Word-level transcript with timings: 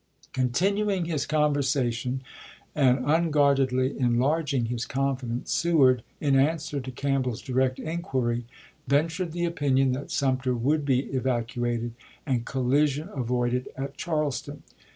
Continuing 0.33 1.05
his 1.05 1.27
conversation 1.27 2.21
and 2.73 3.01
unguardedly 3.05 3.95
en 3.99 4.15
larging 4.17 4.65
his 4.67 4.87
confidence, 4.87 5.51
Seward, 5.51 6.01
in 6.19 6.35
answer 6.35 6.79
to 6.79 6.89
Camp 6.89 7.25
bell's 7.25 7.39
direct 7.39 7.77
inquiry, 7.77 8.45
ventured 8.87 9.31
the 9.31 9.45
opinion 9.45 9.91
that 9.91 10.09
Sumter 10.09 10.55
would 10.55 10.85
be 10.85 11.01
evacuated 11.11 11.93
and 12.25 12.45
collision 12.47 13.09
avoided 13.13 13.69
at 13.77 13.95
Charleston. 13.95 14.63